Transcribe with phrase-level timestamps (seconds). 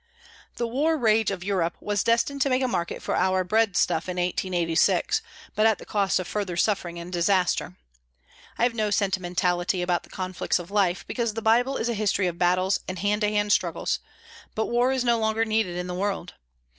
[0.55, 4.09] The war rage of Europe was destined to make a market for our bread stuff
[4.09, 5.21] in 1886,
[5.53, 7.77] but at the cost of further suffering and disaster.
[8.57, 12.25] I have no sentimentality about the conflicts of life, because the Bible is a history
[12.25, 13.99] of battles and hand to hand struggles,
[14.55, 16.33] but war is no longer needed in the world.